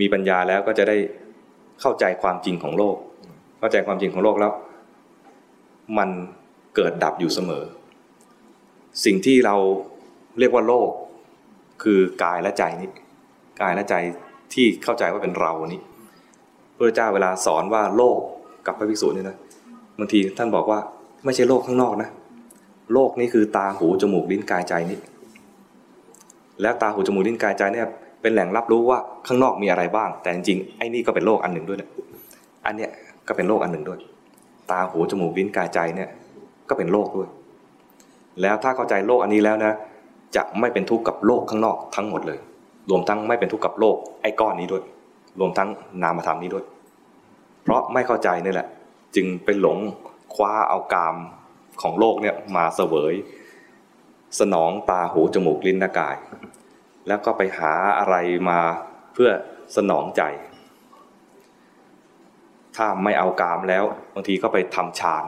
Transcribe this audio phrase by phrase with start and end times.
[0.00, 0.96] มีปัญญาแล้วก็จะได้
[1.80, 2.96] เข้าใจความจริงของโลก
[3.58, 4.52] เข้าใจความจริงของโลกแล้ว
[5.98, 6.10] มัน
[6.76, 7.64] เกิดดับอยู่เสมอ
[9.04, 9.56] สิ่งที่เรา
[10.38, 10.90] เรียกว่าโลก
[11.82, 12.90] คือกายและใจนี้
[13.60, 13.94] กายและใจ
[14.54, 15.80] ที่เข้าใจว่าเป็นเรานี้
[16.76, 18.18] พระเจ้าเวลาสอนว่าโลก
[18.66, 19.36] กับพระภิกษุนี่นะ
[19.98, 20.78] บางทีท่านบอกว่า
[21.24, 22.08] ไม่ใช่โลกข้างนอกนะ
[22.92, 24.98] โลกนี่คือตาหูจมูกลิ้นกายใจนี้
[26.62, 27.86] แล้วตาหูจมูกลิ้นกายใจเนี่ย
[28.22, 31.88] เป็นแหล่งรับรู้ว่าข้างนอกมีอะไรบ้าง แต่จริงๆไอ้นี่ก็เป็นโลกอันหนึ่งด้วยนะ
[32.66, 32.90] อันเนี้ย
[33.28, 33.98] ก็เป็นโลกอันหนึ่งด้วย
[34.70, 36.10] ตาหูจมูกลิ้นกายใจเนี่ย
[36.68, 37.28] ก็เป็นโลกด้วย
[38.42, 39.72] แล้วถ้าเข้าใจโลกอันนี้แล้วนะ
[40.36, 42.38] จะไม่เป็นทุกข์กับโลกข้างนอกทั้งหมดเลย
[42.90, 44.82] รวมทั้งไม่เป็นทุกข์กับโลกไอ้ก้อนนี้ด้วย
[45.40, 45.68] รวมทั้ง
[46.02, 46.64] นามธรรมนี้ด้วย
[47.62, 48.68] เพราะไม่เข้าใจนี่แหละ
[49.16, 49.78] จึงเป็นหลง
[50.34, 51.16] คว้าเอากาม
[51.82, 53.14] ของโลกเนี่ยมาเสวย
[54.40, 56.16] สนองตาหูจมูกลิ้นกาย
[57.08, 58.16] แล้วก็ไปหาอะไร
[58.50, 58.58] มา
[59.14, 59.30] เพื่อ
[59.76, 60.22] สนองใจ
[62.76, 65.24] ถ้าไม่เอากามแล้วบางทีก็ไปทำฌาน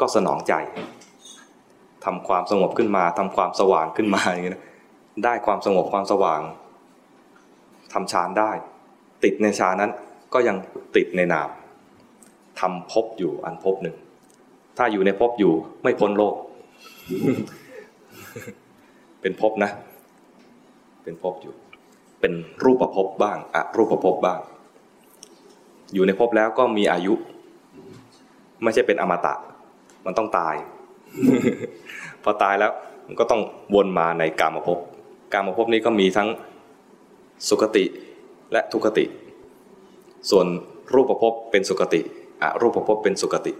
[0.00, 0.54] ก็สนองใจ
[2.04, 4.64] ทำความสงบขึ้นมาทำความสว่างขึ้นมาอย่างนี้นะ
[5.24, 6.40] ได้ความสงบความสว่าง
[7.92, 8.50] ทำฌานได้
[9.24, 9.90] ติดในฌานนั้น
[10.34, 10.56] ก็ยัง
[10.96, 11.48] ติดในนาม
[12.60, 13.96] ทำภพอยู่อันภพหนึ่ง
[14.78, 16.34] ถ้าอยู่ในภพอยู่ไม่พ้นโลก
[19.20, 19.70] เป็นภพนะ
[21.04, 21.54] เป็นภพอยู่
[22.20, 22.32] เป็น
[22.64, 24.40] รูปภพบ้างอะรูปภพบ้าง
[25.94, 27.14] อยู่ในภพแล้วก็มีอายุ
[28.62, 29.34] ไม่ใช่เป็นอมตะ
[30.06, 30.54] มันต้องตาย
[32.22, 32.72] พอตายแล้ว
[33.06, 33.42] มันก็ต้อง
[33.74, 34.78] วนมาในกามภพ
[35.32, 36.28] กามภพนี้ก็มีทั้ง
[37.48, 37.84] สุคติ
[38.52, 39.04] และทุคติ
[40.30, 40.46] ส่วน
[40.94, 42.00] รูปภพเป็นสุคติ
[42.42, 43.52] อะรูปภพเป็นสุคติ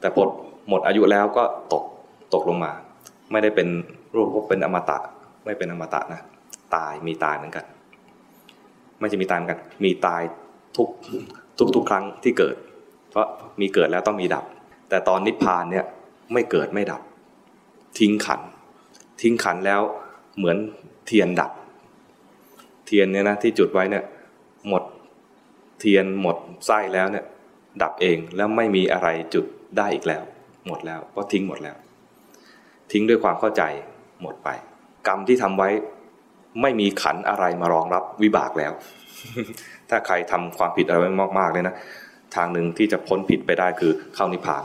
[0.00, 0.22] แต่พอ
[0.68, 1.84] หมดอายุแล้วก็ตก
[2.34, 2.72] ตกลงมา
[3.30, 3.68] ไม่ได้เป็น
[4.14, 4.98] รูปภพเป็นอมตะ
[5.44, 6.20] ไม่เป็นอมตะนะ
[6.74, 7.64] ตายมีตายเหมือนกัน
[9.00, 10.22] ไม่ใช่มีตายเหมือนกัน มีตาย
[10.76, 10.88] ทุก
[11.58, 12.56] ทุกทุกครั้งที่เกิด
[13.10, 13.26] เพราะ
[13.60, 14.44] มีเกิดแล้วต้องมีดับ
[14.88, 15.84] แต่ตอนนิพพานเนี่ย
[16.32, 17.02] ไม่เกิดไม่ดับ
[17.98, 18.40] ทิ้งขัน
[19.20, 19.80] ทิ้งขันแล้ว
[20.36, 20.56] เหมือน
[21.06, 21.52] เทียนดับ
[22.86, 24.04] เทียนเนี่ยนะที่จุดไว้เนี่ย
[24.68, 24.82] หมด
[25.80, 27.24] เทียนหมดไส้แล้วเนี่ย
[27.82, 29.44] ดับเองแล้วไม่มีอะไรจุด
[29.76, 30.22] ได้อีกแล้ว
[30.66, 31.76] หมดแล้วเพราะทิ้งหมดแล้ว
[32.92, 33.62] ทิ้งด้วยความเข้าใจ
[34.22, 34.48] หมดไป
[35.06, 35.68] กรรมที่ทำไว้
[36.62, 38.72] ไม่มีขันอะไรมารองรับวิบากแล้ว
[39.90, 41.74] ถ้าใครทำความผิดอะไรไว้มากๆเลยนะ
[42.36, 44.64] ทางหนึ่งที่จะพ้นผิดไปได้คือเข้านิพพาน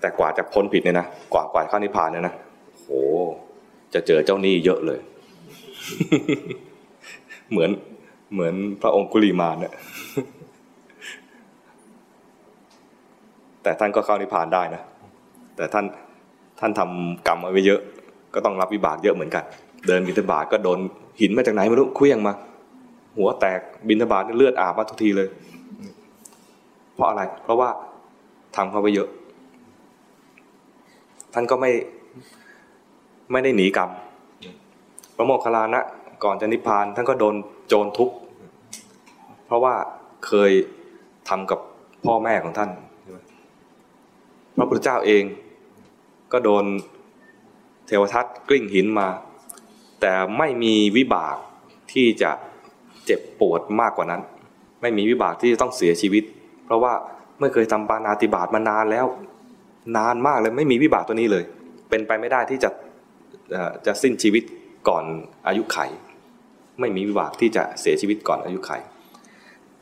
[0.00, 2.34] แต่กว่าจะพ้นผิดเนี่ยนะกว่ากว่าเข้านิพพานเนี่ยนะ
[2.76, 2.90] โห
[3.94, 5.00] จะเจอเจ้าหนี้เยอะเลย
[7.50, 7.70] เหมือน
[8.32, 9.72] เหมือนพระองคุลีมานเนี่ย
[13.68, 14.82] แต่ท่านก็เข้านิพพานได้นะ
[15.56, 15.84] แต่ท่าน
[16.60, 17.80] ท่านทำกรรมเอาไว้เยอะ
[18.34, 19.44] ก็ต้องรับวิบากเยอะเหมือนกัน
[19.86, 20.78] เดินบิณฑบาตก็โดน
[21.20, 22.32] หินมาจากไหนไม่รู้เคลี้ยงมา
[23.16, 25.28] หัวแตกบิณฑบาตเลือดอาบมาทุกทีเลย
[26.94, 27.68] เพราะอะไร เพราะว่า
[28.56, 29.08] ทำเข้าไปเยอะ
[31.34, 31.70] ท่านก็ไม่
[33.32, 33.90] ไม่ได้หนีกรรม
[35.16, 35.82] พระโมคคัลลานะ
[36.24, 37.34] ก่อนจะนิพพาน ท่านก็โดน
[37.68, 38.10] โจรทุบ
[39.46, 39.74] เพราะว่า
[40.26, 40.50] เคย
[41.28, 41.58] ทำกับ
[42.06, 42.70] พ่อแม่ของท่าน
[44.58, 45.24] พระพุทธเจ้าเอง
[46.32, 46.64] ก็โดน
[47.86, 49.08] เทวทัตกลิ้งหินมา
[50.00, 51.36] แต่ไม่มีวิบาก
[51.92, 52.30] ที่จะ
[53.06, 54.22] เจ็บปวดมากกว่านั้น
[54.82, 56.24] ไม่มีวิบากที่จะต้องเสียชีวิต
[56.64, 56.92] เพราะว่า
[57.40, 59.06] ไม่เคยทำปานาติบาตมานานแล้ว
[59.96, 61.44] นานมากเลยไม่มีวิบากตัวนี้เลย
[61.88, 62.70] เป็นไปไม่ได้ที่จะ
[63.86, 64.42] จะสิ้นชีวิต
[64.88, 65.04] ก่อน
[65.46, 65.78] อายุไข
[66.80, 68.72] ไม่มีวิบากที่จะเสียชีวิตก่อนอายุไข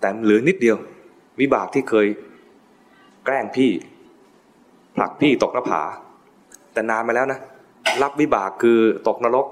[0.00, 0.76] แต่เหลือนิดเดียว
[1.40, 2.06] วิบากที่เคย
[3.24, 3.70] แกล้งพี่
[4.96, 5.82] ผลักพี่ตกหน้าผา
[6.72, 7.40] แต่นานมาแล้วนะ
[8.02, 9.46] รับวิบากคือตกนรก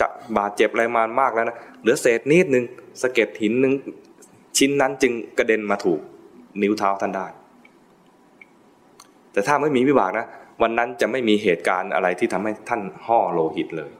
[0.00, 0.06] จะ
[0.36, 2.64] บาดเจ็บอะไรมามากแล้วนะเหลือเศษนิดนึง
[3.02, 3.74] สะเก็ดหินนึง
[4.58, 6.00] ชิ้นนั้นจึงกระเด็นมาถูก
[6.62, 7.26] นิ้วเท้าท่านได้
[9.32, 10.26] แต่ถ้าไม่มีวิบากนะ
[10.62, 13.90] วันนั้นจะไม่มีเหตุการณ์อะไรที่ทำให้ท่านห่อโลหิตเลย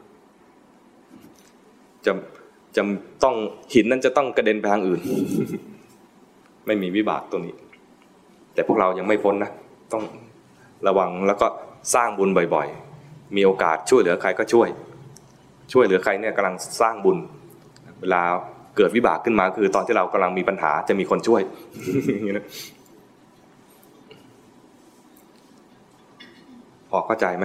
[2.06, 2.12] จะ
[2.76, 2.82] จะ
[3.24, 3.34] ต้อง
[3.74, 5.00] หินนั้นจะต้องกระเด็นไปทางอื่น
[6.66, 7.54] ไม่มีวิบากตัวนี้
[8.54, 9.50] แต่พวกเรายังไม่พ้นนะ
[9.92, 10.02] ต้อง
[10.86, 11.46] ระวังแล้วก็
[11.94, 14.68] สร้างบุญบ่อยๆ มีโอกาสช่วยเหลือใครก็ช่วย
[15.72, 17.16] ช่วยเหลือใครเนี่ยกำลังสร้างบุญ
[18.00, 18.22] เวลา
[18.76, 21.42] เกิดวิบากขึ้นมาคือตอนที่เรากำลังมีปัญหาจะมีคนช่วย
[26.90, 27.44] พอเข้าใจไหม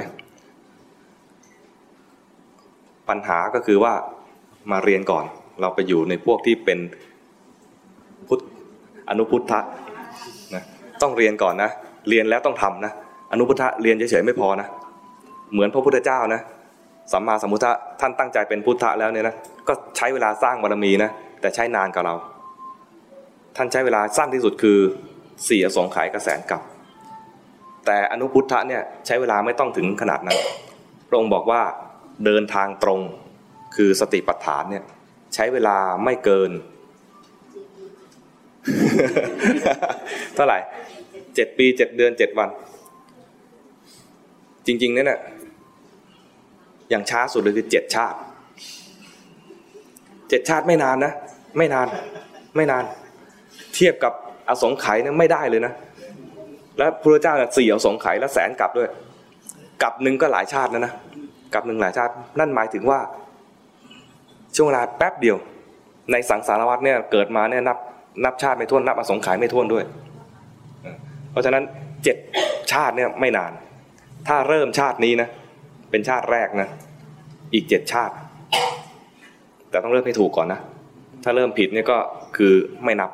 [3.09, 3.93] ปัญหาก็คือว่า
[4.71, 5.25] มาเรียนก่อน
[5.61, 6.79] เราไปอยู่ในพวกที่เป็น
[8.27, 8.39] พุทธ
[9.09, 9.59] อนุพุทธะ
[10.55, 10.63] นะ
[11.01, 11.71] ต้องเรียนก่อนนะ
[12.09, 12.93] เรียนแล้วต้องทำนะ
[13.31, 14.67] อนุพุทธะเรียนเฉยๆไม่พอนะ
[15.53, 16.41] เหมือนพระพุทธเจ้านะ
[17.11, 17.71] สัมมาสัมพุทธะ
[18.01, 19.35] ท่านตั้งใจเป็นพุทธะแล้วเนี่ยนะ
[19.67, 21.09] ก็ใช้เวลาสร้างบารมีนะ
[21.41, 22.15] แต่ใช้นานกว่าเรา
[23.55, 24.79] ท่านใช้เวลาสั้นที่สุดคือ
[25.47, 26.61] สี่อสงไขยกระแสนกับ
[27.85, 30.37] แต่อนุพุทธะเนี่ยใช้เวลาไม่ต้องถึงขนาดนั้น
[31.07, 31.61] พระองค์บอกว่า
[32.25, 32.99] เดินทางตรง
[33.75, 34.83] คือสติปัฏฐานเนี่ย
[35.35, 36.51] ใช้เวลาไม่เกิน
[40.35, 40.59] เท่าไหร่
[41.35, 42.49] เจ็ดปีเจ็ดเดือนเจ็ดวัน
[44.69, 45.19] จริงๆเนี่ยนะ
[46.89, 48.17] อย่างช้าสุดเลยคือเจ็ดชาติ
[50.29, 51.13] เจ็ดชาติไม่นานนะ
[51.57, 51.87] ไม่นาน
[52.55, 52.83] ไม่นาน
[53.73, 54.13] เทียบกับ
[54.49, 55.73] อสงไขยนี่ยไม่ได้เลยนะ
[56.77, 58.89] แล้วพระเจ้าสี่อสงไขยแล้วแสนกลับด้วย
[59.81, 60.93] กลับหนึ่งก็หลายชาตินะนะ
[61.53, 62.99] กลับหนึ่งหลายชาติ นั่นหมายถึงว่า
[64.55, 65.37] ช่วงเวลาแป๊บเดียว
[66.11, 67.77] ในสังสารวัฏเนี่ยเกิดมาเนี่ยนับ
[68.25, 69.83] นับชาติไม่ท้วนนับอสงไขยไม่ท้วนด้วย
[71.31, 71.63] เพราะฉะนั้น
[72.03, 72.17] เจ็ด
[72.71, 73.51] ชาติเนี่ยไม่นาน
[74.27, 75.29] ถ้าเริ่มชาตินี้นะ
[75.91, 76.69] เป็นชาติแรกนะ
[77.53, 78.13] อีกเจ็ดชาติ
[79.69, 80.59] แต่ต้องเริ่มให้ถูกก่อนนะ
[81.23, 81.97] ถ้าเริ่มผิดเนี่ยก็
[82.37, 83.11] คือไม่นับ